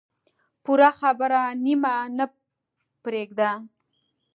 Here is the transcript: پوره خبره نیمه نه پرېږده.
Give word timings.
پوره 0.63 0.89
خبره 0.99 1.41
نیمه 1.63 1.95
نه 2.17 2.25
پرېږده. 3.03 3.51